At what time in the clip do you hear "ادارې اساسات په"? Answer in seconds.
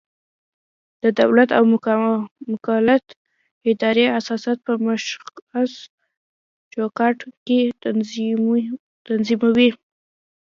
3.71-4.73